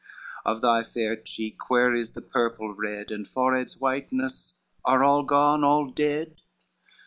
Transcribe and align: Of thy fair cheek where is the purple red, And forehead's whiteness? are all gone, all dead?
Of 0.43 0.61
thy 0.61 0.83
fair 0.83 1.15
cheek 1.15 1.69
where 1.69 1.93
is 1.93 2.13
the 2.13 2.23
purple 2.23 2.73
red, 2.73 3.11
And 3.11 3.27
forehead's 3.27 3.77
whiteness? 3.77 4.53
are 4.83 5.03
all 5.03 5.21
gone, 5.21 5.63
all 5.63 5.91
dead? 5.91 6.37